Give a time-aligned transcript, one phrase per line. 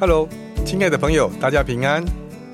[0.00, 0.26] Hello，
[0.64, 2.02] 亲爱的朋友，大家平安，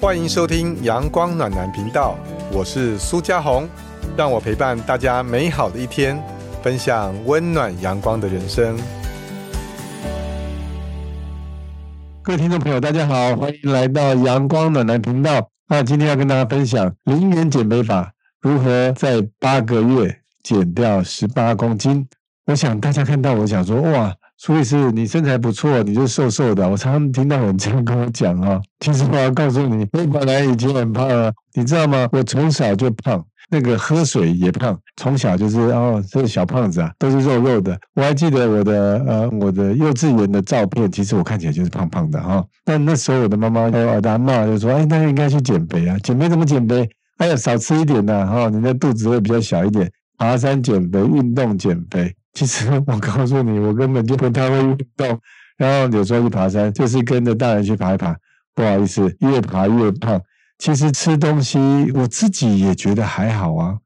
[0.00, 2.19] 欢迎收听阳光暖男频道，
[2.51, 3.69] 我是苏家红，
[4.17, 6.21] 让我陪伴大家美好的一天，
[6.61, 8.77] 分享温暖阳光的人生。
[12.21, 15.49] 各位听众朋友，大家好，欢迎来到阳光暖男频道。
[15.69, 22.09] 那今天要跟大家分享零元减肥法，如何在八个月减掉十八公斤。
[22.47, 24.12] 我想大家看到，我想说，哇。
[24.38, 26.68] 苏律师，你身材不错，你就瘦瘦的。
[26.68, 28.60] 我常常听到人这样跟我讲啊。
[28.80, 32.06] 其实我要告诉你，我本来已经很胖了，你知道吗？
[32.12, 37.78] 我从小就胖，那个喝水也胖，从小就是哦，这个小胖子啊，都是肉肉的。
[37.94, 42.44] 我还记得我的呃，我的幼稚园的照片，其实我看起来就是胖胖的哈。
[42.62, 46.86] 但那时候我的妈妈还有打骂，就说：“哎，那应该去减肥啊，减肥怎么减肥？
[47.16, 49.91] 哎呀，少吃一点呐，哈，你的肚子会比较小一点。
[50.18, 55.18] 爬山减肥，运动减肥。”其实我告诉你，我根本就不太会运动，
[55.56, 58.14] 然后有时候去爬山，就是跟着大人去爬一爬。
[58.55, 60.20] 不好意思，越爬越胖。
[60.58, 61.58] 其实吃东西
[61.94, 63.78] 我自己也觉得还好啊，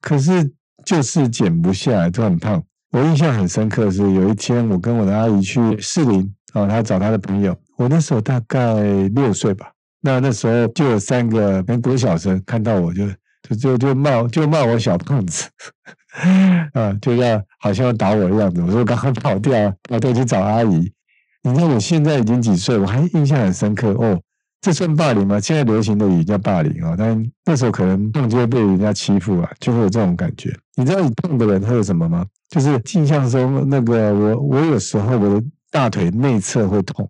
[0.00, 0.52] 可是
[0.86, 2.62] 就是减不下来，都很胖。
[2.92, 7.54] 我印象很深刻是，有一天我跟我的阿姨去士林啊，她找她的朋友。
[7.76, 8.74] 我那时候大概
[9.14, 13.06] 六岁吧，那那时候就有三个跟国小生看到我就
[13.42, 15.46] 就就就骂就骂我小胖子。
[16.72, 18.62] 啊，就要好像要打我的样子。
[18.62, 20.92] 我说我刚刚跑掉，跑掉去找阿姨。
[21.42, 24.20] 你看我现在已经几岁，我还印象很深刻哦。
[24.60, 25.38] 这算霸凌吗？
[25.38, 30.52] 现在流行的语叫霸凌啊，但那时候可能胖就会被人家欺负啊，就会有这种感觉。
[30.74, 32.26] 你知道你胖的人会有什么吗？
[32.50, 37.08] 就是印象中那个我，我有时候我的大腿内侧会痛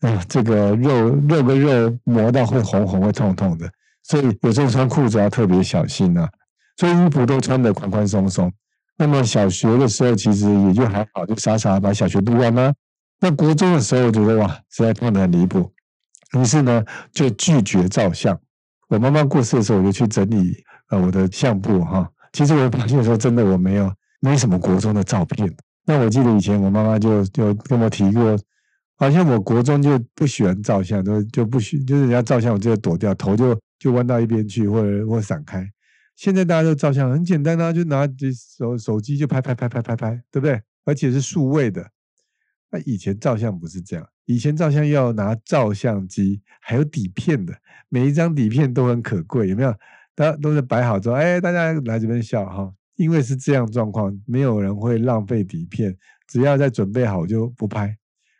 [0.00, 3.70] 啊，这个肉肉跟肉磨到会红红会痛痛的，
[4.02, 6.28] 所以有时候穿裤子要特别小心啊。
[6.76, 8.52] 所以衣服都穿得宽宽松松。
[8.98, 12.74] 那么小学的时候其实也就还好，就傻傻把小学读完了。
[13.20, 15.72] 那国中的时候我觉得哇，实在胖得很离谱，
[16.36, 18.38] 于是呢就拒绝照相。
[18.88, 20.52] 我妈妈过世的时候，我就去整理
[20.90, 22.10] 呃我的相簿哈。
[22.32, 25.48] 其实我发现说真的我没有没什么国中的照片。
[25.86, 28.38] 那我记得以前我妈妈就就跟我提过，
[28.96, 35.64] 好像我国中就不喜欢照相，都就不许就是人家照相我就躲掉，头就就弯到一边去，或者或闪开。
[36.18, 38.04] 现在大家都照相很简单啊，就拿
[38.58, 40.60] 手手机就拍拍拍拍拍拍，对不对？
[40.84, 41.92] 而且是数位的。
[42.72, 47.54] 那以前照相不是这样，以前照相要拿照相机，还有底片的，
[47.88, 49.72] 每一张底片都很可贵，有没有？
[50.16, 55.96] 大家都是摆好之后，哎，大家来这边笑哈，因为是这样状况，没有人会浪费底片，
[56.26, 57.96] 只要在准备好就不拍。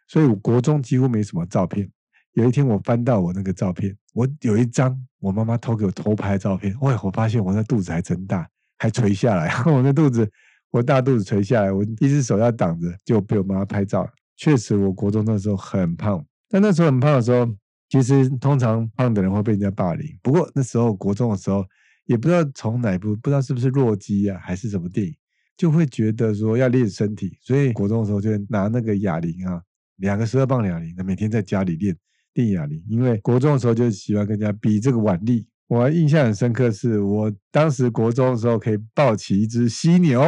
[0.08, 1.88] 所以我国中几乎没什么照片。
[2.34, 9.50] 有一天我翻到我那个照片，我有一张我妈妈偷给我偷拍的照片，喂，我发现我那肚子还真大，还垂下来。
[9.66, 10.30] 我那肚子，
[10.70, 14.08] 我大肚子垂下来，我一只手要挡着，就被我妈妈拍照。
[14.36, 17.48] 确实，我国中那时候很胖，但那时候很胖的时候，
[17.88, 20.06] 其实通常胖的人会被人家霸凌。
[20.22, 21.64] 不过那时候国中的时候，
[22.04, 25.12] 也不知道从哪部，不知道是不是弱鸡啊，还是什么电影，
[25.56, 29.60] 就会觉得说要练身体，所以国中的时候就拿那个哑铃啊，
[29.96, 31.96] 两个十二磅哑铃，每天在家里练。
[32.44, 35.46] 定哑铃，因为国中的时候就喜欢跟人家比这个腕力。
[35.66, 40.22] 我印象很深刻，是我当时国中的时候可以抱起一只犀牛。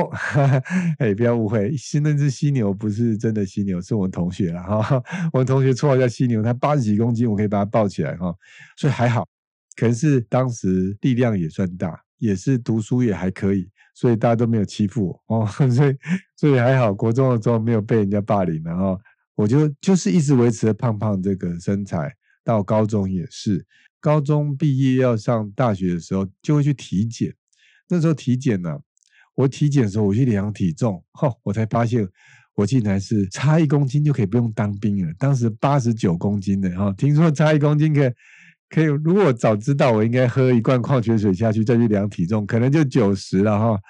[0.99, 5.03] 哎，不要误会，是那只犀牛不是真的犀牛，是我们同学了哈。
[5.33, 8.35] 我们同学绰号叫犀牛，他八十几公斤，我可以把他抱起来哈，
[8.77, 9.27] 所以还好。
[9.77, 15.47] 可能是当时力量也算大，也是读书也还可以，所以大家都没有欺负我哦。
[15.71, 15.97] 所以
[16.37, 19.01] 所以还好，国中的时候没有被人家霸凌，然后。
[19.41, 22.13] 我就就是一直维持胖胖这个身材，
[22.45, 23.65] 到高中也是。
[23.99, 27.35] 高中毕业要上大学的时候，就会去体检。
[27.89, 28.79] 那时候体检呢，
[29.35, 32.07] 我体检的时候我去量体重，哈，我才发现
[32.55, 35.13] 我竟然是差一公斤就可以不用当兵了。
[35.19, 38.11] 当时八十九公斤的哈，听说差一公斤可以
[38.69, 38.85] 可以。
[38.85, 43.81] 如果我早知道，我应该喝一罐矿泉水下去再去量体重，可能就九十了哈。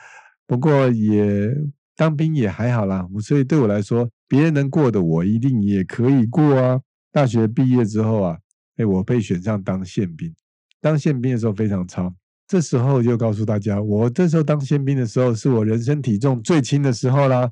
[0.46, 1.52] 不过也
[1.96, 4.08] 当兵也还好啦，所以对我来说。
[4.30, 6.80] 别人能过的，我一定也可以过啊！
[7.10, 8.38] 大学毕业之后啊，
[8.76, 10.32] 哎，我被选上当宪兵。
[10.80, 12.14] 当宪兵的时候非常超，
[12.46, 17.50] 这时候就告诉大家，我这时候当宪兵的时候，是我人生体重最轻的时候啦。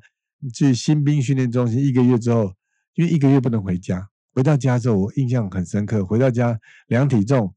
[0.53, 2.53] 去新兵训练中心一个月之后，
[2.95, 6.05] 因为一个月不能回家，回到家之后，我印象很深刻。
[6.05, 7.53] 回到家量体重，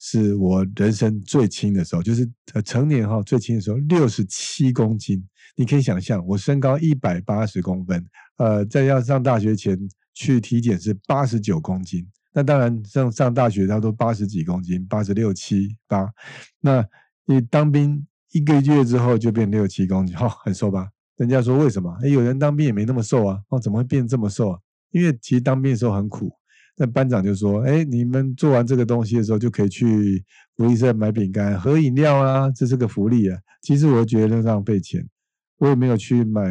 [0.00, 5.22] 是我人生最轻的时候，就是呃成年哈最轻的时候，六十七公斤。
[5.56, 8.02] 你可以想象，我身高一百八十公分。
[8.36, 9.78] 呃，在要上大学前
[10.14, 16.08] 去体检是八十九公斤，那当然上上大学他都八十几公斤，八十六七八。
[16.60, 16.84] 那
[17.26, 20.88] 你当兵一个月之后就变六七公斤，哈，很瘦吧？
[21.16, 21.96] 人家说为什么？
[22.02, 24.58] 哎，有人当兵也没那么瘦啊，哦，怎么会变这么瘦啊？
[24.90, 26.30] 因为其实当兵的时候很苦，
[26.76, 30.22] 那班长就说：“哎，你们做完这个东西的时候，就可以去
[30.56, 35.06] 福利社买饼干、喝饮料啊，这是个福利啊。”其实我觉得浪费钱，
[35.58, 36.42] 我也没有去买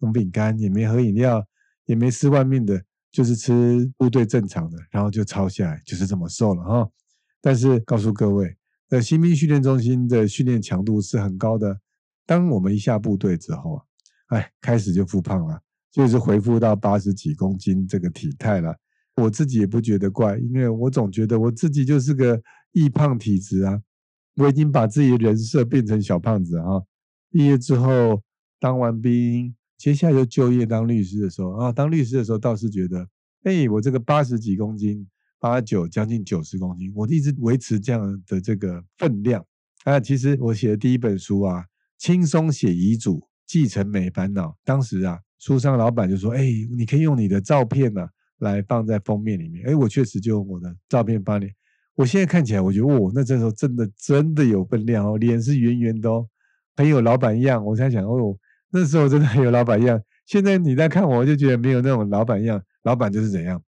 [0.00, 1.46] 种饼干，也没喝饮料，
[1.86, 6.90] 也没吃外面的，就是吃部队正常的，然后就抄下来，就是这么瘦了哈。
[7.40, 8.56] 但是告诉各位，
[8.90, 11.80] 呃，新兵训练中心的训练强度是很高的。
[12.26, 13.82] 当我们一下部队之后啊，
[14.28, 15.60] 哎，开始就复胖了，
[15.90, 18.76] 就是恢复到八十几公斤这个体态了。
[19.16, 22.40] 我自己也不觉得怪，因为我总觉得我自己就是个
[22.72, 23.80] 易胖体质啊。
[24.36, 26.82] 我已经把自己的人设变成小胖子啊。
[27.30, 28.22] 毕业之后
[28.60, 33.08] 当完兵，接下来就就业当律师的时候啊，当律师的时候倒是觉得，
[33.44, 35.06] 哎，我这个八十几公斤，
[35.38, 39.42] 八九将近九十公斤，我一直维持这样的这个分量
[39.84, 39.98] 啊。
[39.98, 41.64] 其实我写的第一本书啊，
[41.96, 44.54] 轻松写遗嘱，继承没烦恼。
[44.64, 46.44] 当时啊，书商老板就说，哎，
[46.76, 48.06] 你可以用你的照片呢。
[48.40, 51.48] 来放在封面里面，哎，我确实就用我的照片发你。
[51.96, 56.24] 我现在看起来，我觉得哦，那这时候真的真的有分量哦，脸是圆圆的哦，
[56.76, 57.64] 很有老板样。
[57.64, 58.38] 我才想哦，
[58.70, 60.00] 那时候真的很有老板样。
[60.26, 62.62] 现在你在看我，就觉得没有那种老板样。
[62.82, 63.62] 老板就是怎样，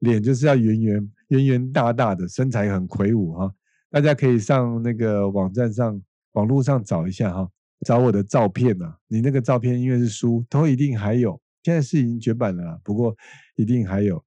[0.00, 3.52] 脸就是要圆圆圆圆大大的，身材很魁梧哈。
[3.90, 6.00] 大家可以上那个网站上、
[6.32, 7.48] 网络上找一下哈，
[7.86, 8.94] 找我的照片呐。
[9.08, 11.40] 你那个照片因为是书，都一定还有。
[11.62, 13.14] 现在是已经绝版了，不过
[13.56, 14.22] 一定还有，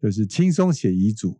[0.00, 1.38] 就是轻松写遗嘱，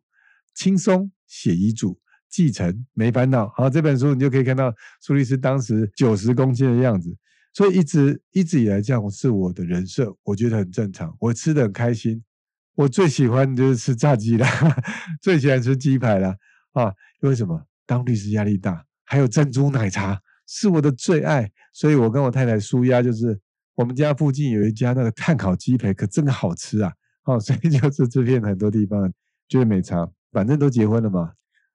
[0.54, 1.98] 轻松写遗嘱，
[2.28, 3.48] 继承没烦恼。
[3.56, 7.16] 好，这本书你就可以看到苏律师当时九十公斤的样子，
[7.52, 11.16] 所以一直一直以来这样是我的人设，我觉得很正常。
[11.20, 12.22] 我吃的很开心，
[12.74, 14.46] 我最喜欢就是吃炸鸡了，
[15.20, 16.36] 最喜欢吃鸡排了
[16.72, 16.92] 啊！
[17.22, 17.66] 因为什么？
[17.86, 23.40] 当律师压力大，还有珍珠奶茶是我的最爱，所以我跟我太太舒压就是。
[23.76, 26.92] 我们家附近有一家那个碳烤鸡排，可真的好吃啊！
[27.24, 29.10] 哦， 所以就是这片很多地方
[29.48, 31.32] 觉得美茶，反正都结婚了嘛。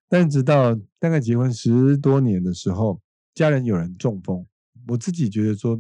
[0.08, 3.02] 但直到大概结婚十多年的时候，
[3.34, 4.46] 家人有人中风，
[4.88, 5.80] 我自己觉得说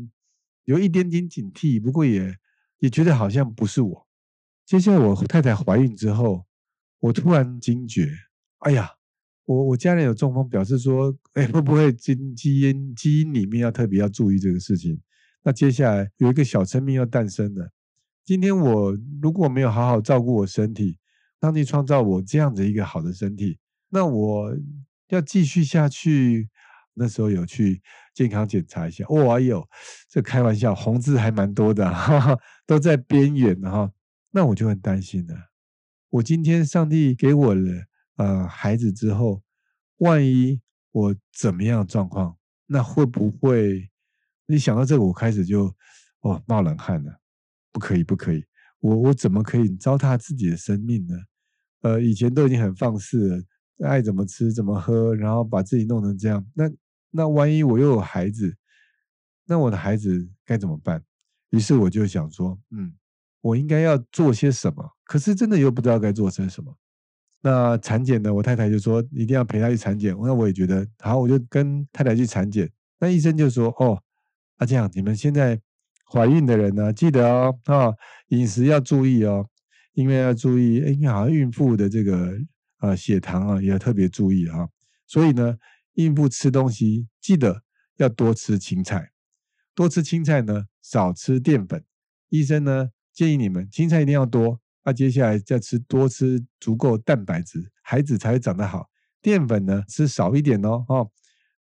[0.63, 2.35] 有一点点警惕，不过也
[2.79, 4.07] 也觉得好像不是我。
[4.65, 6.45] 接下来我太太怀孕之后，
[6.99, 8.09] 我突然惊觉，
[8.59, 8.89] 哎呀，
[9.45, 14.99] 我我家人有中风，表示说，哎，会不会基基因基因里面要特别要注意这个事情？
[15.43, 17.69] 那接下来有一个小生命要诞生了。
[18.23, 20.97] 今天我如果没有好好照顾我身体，
[21.39, 23.59] 上帝创造我这样的一个好的身体，
[23.89, 24.57] 那我
[25.09, 26.49] 要继续下去。
[26.95, 27.81] 那时候有去
[28.13, 29.67] 健康检查一下，哇哟，
[30.09, 33.91] 这开玩笑，红字还蛮多的，哈哈， 都在边缘哈。
[34.31, 35.35] 那我就很担心了。
[36.09, 37.85] 我今天上帝给我了
[38.17, 39.43] 呃孩子之后，
[39.97, 40.61] 万一
[40.91, 42.37] 我怎么样状况，
[42.67, 43.89] 那会不会？
[44.47, 45.73] 你想到这个，我开始就
[46.21, 47.19] 哦冒冷汗了，
[47.71, 48.45] 不可以，不可以，
[48.79, 51.15] 我我怎么可以糟蹋自己的生命呢？
[51.81, 53.43] 呃，以前都已经很放肆了，
[53.87, 56.69] 爱怎么吃怎么喝，然后把自己弄成这样，那
[57.15, 58.55] 那万一我又有孩子，
[59.45, 61.01] 那我的孩子该怎么办？
[61.51, 62.93] 于是我就想说，嗯，
[63.41, 64.83] 我应该要做些什么？
[65.05, 66.75] 可是真的又不知道该做些什么。
[67.41, 68.33] 那产检呢？
[68.33, 72.69] 我太太就说一定要陪她去产检，那我也觉得好，我就跟太太去产检。
[72.99, 74.01] 那医生就说，哦。
[74.57, 75.59] 啊，这样你们现在
[76.09, 77.93] 怀孕的人呢，记得哦，啊，
[78.29, 79.45] 饮食要注意哦，
[79.95, 82.31] 因为要注意，因为好像孕妇的这个
[82.79, 84.65] 呃血糖啊也要特别注意啊。
[85.07, 85.57] 所以呢，
[85.95, 87.63] 孕妇吃东西记得
[87.97, 89.11] 要多吃青菜，
[89.73, 91.83] 多吃青菜呢，少吃淀粉。
[92.29, 98.89] 医生呢建议你们青菜一定要多，那接下来再吃多吃足够蛋白质，孩子才会长得好。
[99.21, 101.09] 淀粉呢吃少一点哦，哦，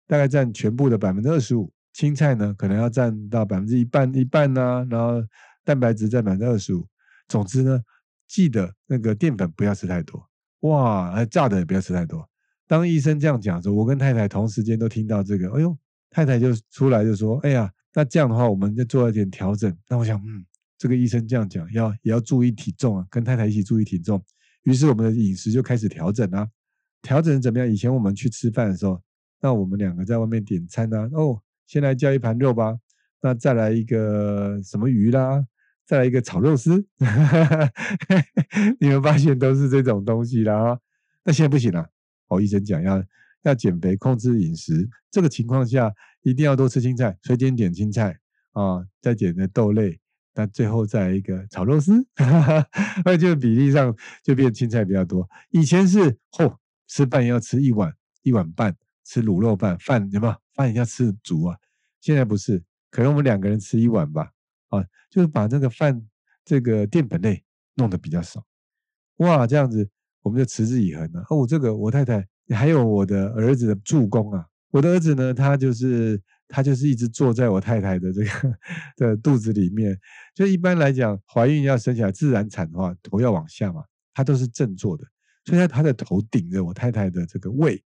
[0.05, 1.73] 大概占全部的百分之二十五。
[1.93, 5.25] 青菜呢，可能要占到百分之一半一半呢，然后
[5.63, 6.85] 蛋白质占百分之二十五。
[7.29, 7.79] 总之呢，
[8.27, 12.29] 记得那个淀粉不要吃太多，哇，炸的也不要吃太多。
[12.67, 15.77] 当医生这样讲的时候，我跟太太同时间都听到这个，哎呦，
[16.09, 19.75] 太太就出来就说，哎呀，那这样的话，我们再做一点调整。
[19.89, 20.45] 那我想，嗯，
[20.77, 24.23] 这个医生这样讲，要也要注意体重啊，跟太太一起注意体重。
[24.63, 26.47] 于是我们的饮食就开始调整啊，
[27.01, 27.67] 调整怎么样？
[27.69, 29.01] 以前我们去吃饭的时候，
[29.41, 31.41] 那我们两个在外面点餐啊，哦。
[31.67, 32.77] 先来叫一盘肉吧，
[33.23, 35.43] 那再来一个什么鱼啦，
[35.83, 36.85] 再来一个炒肉丝，
[38.79, 40.79] 你们发现都是这种东西啦。
[41.23, 41.89] 那现在不行了，
[42.27, 43.03] 哦，医生讲要
[43.43, 48.17] 要减肥，控制饮食，这个情况下一定要多吃青菜，所以点青菜
[48.51, 49.99] 啊，再点的豆类，
[50.33, 52.05] 那最后再一个炒肉丝，
[53.05, 55.27] 那就比例上就变青菜比较多。
[55.51, 58.75] 以前是嚯，吃饭要吃一碗一碗半。
[59.07, 60.35] 吃卤肉饭，饭有没有？
[60.55, 61.55] 饭要吃足啊！
[62.01, 64.31] 现在不是，可能我们两个人吃一碗吧，
[64.69, 66.07] 啊，就是把那个饭
[66.43, 67.43] 这个淀粉类
[67.75, 68.43] 弄得比较少。
[69.17, 69.87] 哇，这样子
[70.25, 71.23] 我们就持之以恒了。
[71.29, 74.43] 哦，这个我太太还有我的儿子的助攻啊。
[74.71, 78.57] 我的儿子呢，他就是他就是一直坐在我太太的这个
[78.97, 79.95] 的肚子里面。
[80.33, 83.83] 就一般来讲，怀孕要生下来自然产的话，头要往下嘛，
[84.15, 85.03] 他都是正坐的，
[85.45, 87.79] 所以他他的头顶着我太太的这个胃。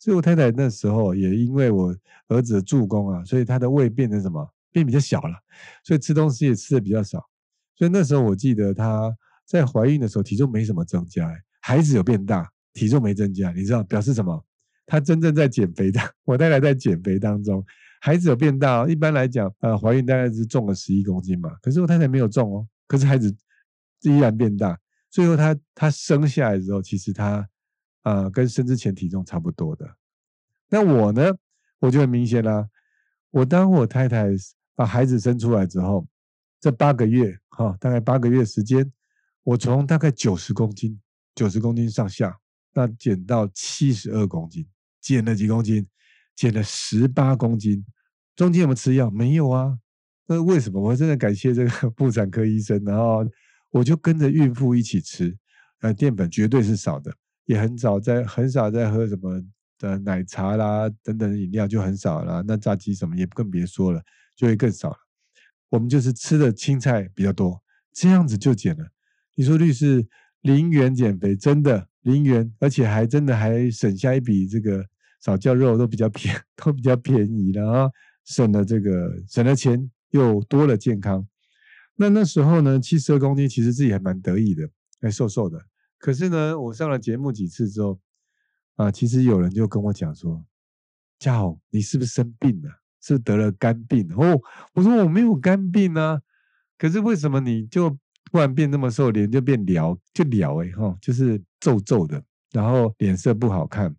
[0.00, 4.44] 所以我太太那时候也因为我儿子的助攻啊，所以她的胃变成什么？
[4.72, 5.34] 变比较小了，
[5.84, 7.24] 所以吃东西也吃的比较少。
[7.76, 9.16] 所以那时候我记得她
[9.46, 11.26] 在怀孕的时候体重没什么增加，
[11.68, 14.42] 孩子有变大，体重没增加，你知道表示什么？
[14.86, 17.62] 他真正在减肥的， 我太太在减肥当中，
[18.00, 18.88] 孩子有变大。
[18.88, 23.36] 一般来讲，呃，怀孕大概是重了十一公斤嘛，可是我太太没有重哦，可是孩子
[24.00, 24.78] 依然变大。
[25.10, 27.46] 最后她她生下来之后，其实她。
[28.04, 29.86] 呃，跟生之前体重差不多的。
[30.70, 31.30] 那我呢，
[31.78, 32.66] 我就很明显啦。
[33.30, 34.28] 我当我太太
[34.74, 36.06] 把孩子生出来之后，
[36.58, 38.90] 这八个月，哈，大概八个月时间，
[39.42, 40.98] 我从大概九十公斤，
[41.38, 42.36] 九十公斤上下，
[42.74, 44.66] 那减到七十二公斤，
[45.00, 45.86] 减了几公斤？
[46.34, 47.86] 减了十八公斤。
[48.34, 49.08] 中间有没有吃药？
[49.08, 49.78] 没有啊。
[50.26, 50.82] 那为什么？
[50.82, 53.24] 我真的感谢这个 妇产科医生，然后
[53.70, 55.36] 我就跟着孕妇一起吃，
[55.80, 57.14] 呃，淀粉绝对是少的。
[57.44, 59.40] 也很少在很少在喝什么
[59.78, 64.02] 的奶茶啦等等饮料就很少了，那炸鸡什么也更别说了，
[64.34, 64.96] 就会更少了。
[65.68, 68.84] 我们就是吃的青菜比较多，这样子就减了。
[69.34, 70.04] 你说律师
[70.42, 74.84] 零元减肥真的零元，而且还真的还省下一笔这个
[75.20, 77.90] 少叫肉都比较便 都比较便宜了啊，
[78.24, 81.26] 省了这个省了钱又多了健康。
[81.96, 85.58] 那那时候呢，七十二公斤其实自己还蛮得意的，还瘦瘦的。
[85.98, 87.98] 可是呢，我上了节目几次之后，
[88.76, 90.44] 啊，其实有人就跟我讲说
[91.18, 92.70] ：“嘉宏，你是不是生病了？
[93.00, 94.40] 是是得了肝病？”哦，
[94.74, 96.20] 我说我没有肝病啊，
[96.78, 97.98] 可是为什么你就
[98.30, 103.94] 突然变那么瘦，脸就变撩，就撩哎哈，就是皱皱的，然后脸色不好看。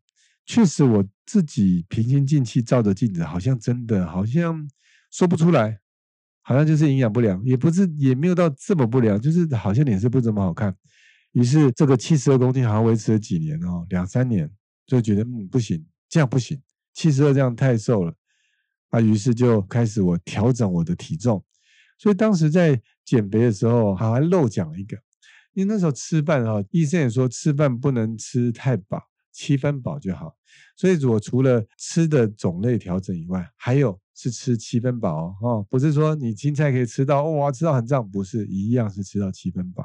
[0.45, 4.67] 确实，我自己平心静气照着镜子，好像真的好像
[5.11, 5.79] 说不出来，
[6.41, 10.75] 好像就是营养不良，也不是也没有到这么不良，就是好像脸色不怎么好看。
[11.33, 14.49] 于是这个七十二公斤好像维持了几年哦，两三年，
[14.85, 16.59] 就觉得嗯不行，这样不行，
[16.93, 18.13] 七十二这样太瘦了，
[18.89, 21.43] 啊，于是就开始我调整我的体重。
[21.99, 24.97] 所以当时在减肥的时候，还漏讲了一个，
[25.53, 29.03] 因为那时候吃饭哈，医生也说吃饭不能吃太饱，
[29.33, 30.33] 七分饱就好。
[30.77, 39.83] 所以我除了吃的种类调整以外，还有是吃七分饱哦，不是说你青菜可以吃到哇吃到很胀，不是一样是吃到七分饱。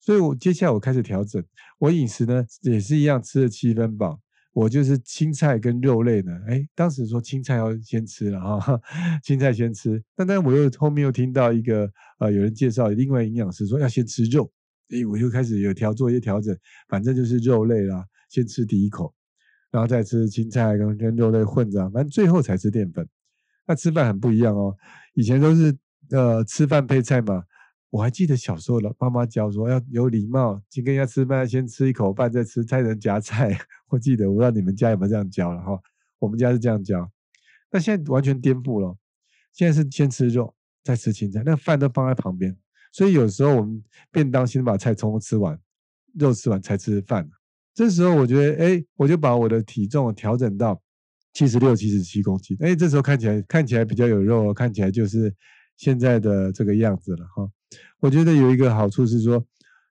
[0.00, 1.42] 所以，我接下来我开始调整
[1.78, 4.20] 我饮食呢，也是一样吃了七分饱。
[4.52, 8.80] 我就是青菜跟肉类呢，哎，当时说青菜要先吃了哈，
[9.22, 10.02] 青菜先吃。
[10.16, 11.88] 但但我又后面又听到一个
[12.18, 14.50] 呃，有人介绍另外营养师说要先吃肉，
[14.90, 16.56] 哎，我就开始有调做一些调整，
[16.88, 19.14] 反正就是肉类啦，先吃第一口，
[19.70, 23.06] 然后再吃青菜跟跟肉类混着，反正最后才吃淀粉。
[23.66, 24.74] 那吃饭很不一样哦，
[25.14, 25.76] 以前都是
[26.10, 27.44] 呃吃饭配菜嘛。
[27.90, 33.56] 我还记得小时候了，妈妈教说要有礼貌，请跟人家吃饭先吃一口饭再吃菜人夹菜。
[33.88, 35.80] 我记得，我不知道你们家有没有这样教了哈？
[36.18, 37.10] 我们家是这样教，
[37.70, 38.96] 那现在完全颠覆了。
[39.52, 40.54] 现在是先吃肉
[40.84, 42.56] 再吃青菜，那饭都放在旁边。
[42.92, 45.58] 所以有时候我们便当先把菜从吃完，
[46.14, 47.28] 肉吃完才吃饭。
[47.74, 50.80] 这时候我觉得，哎，我就把我的体重调整到
[51.32, 52.56] 七十六、七十七公斤。
[52.60, 55.32] 哎，这时候看起来看起来比较有肉，看起来就是
[55.76, 57.48] 现在的这个样子了哈。
[58.00, 59.44] 我觉得有一个好处是说，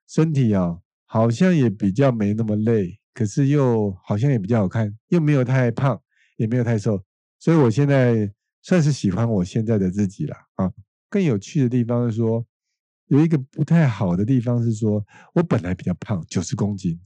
[0.07, 5.99] 身体啊好像也比较没那么累，可是又好像也比较好看，又没有太胖，
[6.35, 7.03] 也没有太瘦，
[7.39, 8.31] 所以我现在
[8.61, 10.71] 算是喜欢我现在的自己了啊。
[11.09, 12.45] 更有趣的地方是说，
[13.07, 16.99] 有一个不太好的地方是说，我本来比较胖，九十公斤，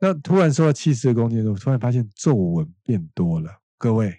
[0.00, 3.48] 那突然瘦到七十公斤的时候，突然发现皱纹变多了。
[3.78, 4.12] 各位，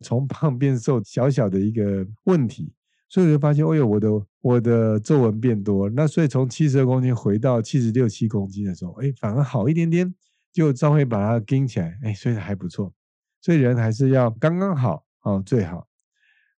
[0.00, 2.74] 从胖变瘦，小小的一个问题。
[3.08, 4.08] 所以我就发现，哎呦，我的
[4.40, 10.12] 我的皱纹变多，那所以从七十二公斤回到七十六七公斤的时候，哎，反而好一点点，
[10.58, 12.92] 就稍微把它盯起来，哎，所以还不错。
[13.40, 15.86] 所以人还是要刚刚好啊，最好。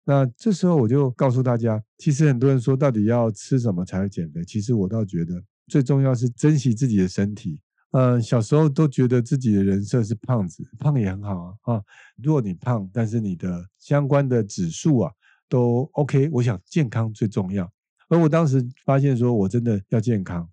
[0.05, 7.59] 那这时候我就告诉大家，其实很多人说到底要吃什么才会减肥，其实我倒觉得最重要是珍惜自己的身体。
[7.91, 11.83] 嗯，小时候都觉得自己的人设是胖子，胖也很好啊啊。
[12.23, 15.11] 如果你胖，但是你的相关的指数啊。
[15.51, 17.67] 都 OK，我想健康最重要。
[18.07, 20.47] 而我当时发现，说我真的要健康。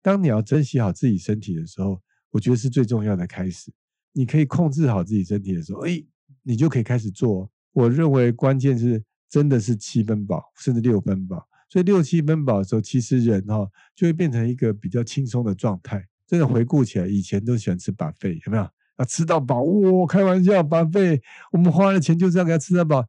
[0.00, 2.00] 当你要珍惜好自己身体的时候，
[2.32, 3.72] 我觉得是最重要的开始。
[4.12, 6.02] 你可以控制好自己身体的时候，哎，
[6.42, 7.48] 你就可以开始做。
[7.72, 11.46] 我认为关键是真的是七分饱，甚至六分饱。
[11.68, 16.04] 所以六七分饱的时候，其实人哈就会变成一个比较轻松的状态。
[16.26, 18.62] 真的回顾起来，以前都喜欢吃把费，有没有？
[18.96, 23.00] 啊，吃到饱，哇，开玩笑，把费，我们花了钱就是要给他吃到饱，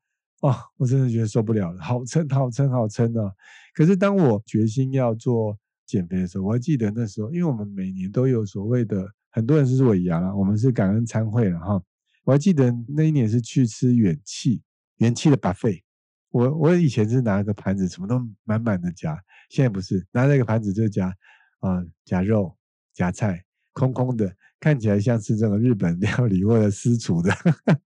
[0.42, 3.32] 啊，我真的觉得受不了了，好撑，好撑，好撑啊！
[3.74, 11.82] 可是当我决心要做减肥的时候，我还记得那时候，因为我们每年都有所谓的，很多人是尾牙了，我们是感恩餐会了哈。
[12.24, 14.62] 我还记得那一年是去吃元气，
[14.98, 15.84] 元气的把费，
[16.30, 19.18] 我我以前是拿个盘子，什么都满满的夹，
[19.50, 21.14] 现在不是，拿那个盘子就夹，
[21.60, 22.56] 啊，夹肉。
[22.96, 27.34] 夹菜空空的，看起来像是这种日本料理或者私厨的。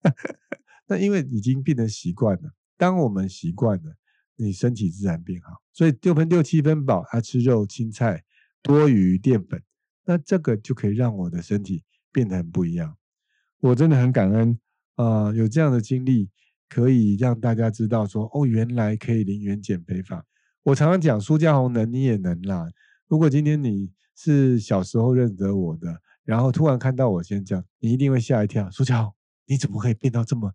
[0.86, 3.96] 那因为已经变成习惯了，当我们习惯了，
[4.38, 5.62] 你身体自然变好。
[5.74, 8.24] 所以六分六七分饱，他吃肉青菜
[8.64, 9.62] 多于淀粉，
[10.06, 12.96] 那这个就可以让我的身体变得很不一样。
[13.60, 14.58] 我真的很感恩
[14.96, 16.30] 啊，有这样的经历，
[16.70, 20.26] 可以让大家知道说，哦，原来可以零元减肥法。
[20.64, 22.70] 我常常讲，苏家红能，你也能啦。
[23.08, 28.70] 如果今天你是小时候认得我的，然后突然看到我先这样，你一定会吓一跳。
[28.70, 29.16] 苏乔，
[29.46, 30.52] 你怎么可以变到这么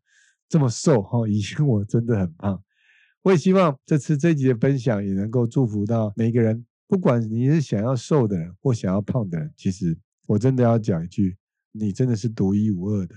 [0.48, 1.00] 这么瘦？
[1.02, 2.62] 哈，以前我真的很胖。
[3.22, 9.52] 我也希望这次这集的分享也能够祝福到每一个人，不管你是想要瘦的人或想要胖的人。
[9.56, 11.36] 其实我真的要讲一句，
[11.72, 13.14] 你真的是独一无二的。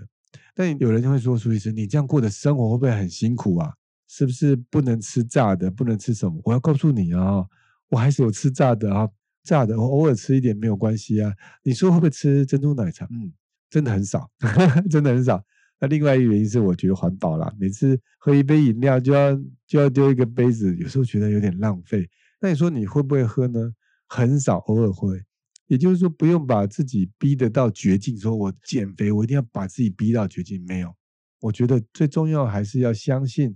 [0.54, 3.74] 但有人就会说，苏医师，你这样过的生活会不会很辛苦啊？
[4.08, 6.40] 是不是不能吃炸的，不能吃什么？
[6.44, 7.44] 我要告诉你啊，
[7.90, 9.10] 我还是有吃炸的啊。
[9.44, 11.34] 炸的，我偶尔吃一点没有关系啊。
[11.64, 13.08] 你说会不会吃珍珠奶茶？
[13.12, 13.34] 嗯，
[13.70, 14.30] 真的很少，
[14.90, 15.44] 真的很少。
[15.86, 22.10] 那另外一个原因是，我觉得环保啦，每次喝一杯饮料就要就要丢一个杯子，有时候觉得有点浪费。
[22.42, 23.72] 那你说你会不会喝呢？
[24.08, 25.22] 很少，偶尔会。
[25.68, 30.64] 也就是说，不用把自己逼得到绝境，说我减肥，我一定要把自己逼到绝境。
[30.68, 30.92] 没有，
[31.40, 33.56] 我觉得最重要还是要相信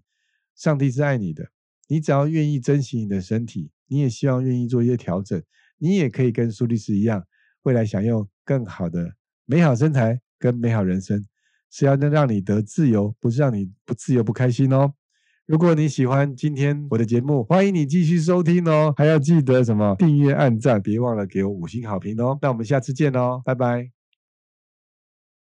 [0.53, 1.50] 上帝是爱你的。
[1.88, 5.41] 你只要愿意珍惜你的身体，你也希望愿意做一些调整。
[5.79, 7.24] 你也可以跟苏律师一样，
[7.63, 11.25] 未来享用更好的美好身材跟美好人生，
[11.72, 14.94] 是要能让你得自由，不是让你不自由不开心哦。
[15.46, 22.38] 如果你喜欢今天我的节目，欢迎你继续收听哦，还要记得什么订阅、按赞，别忘了给我五星好评哦。
[22.42, 23.99] 那我们下次见哦，拜拜。